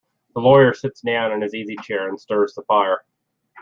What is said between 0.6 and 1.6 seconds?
sits down in his